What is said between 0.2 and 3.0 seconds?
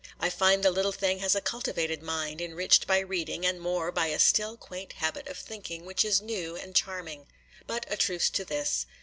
find the little thing has a cultivated mind, enriched by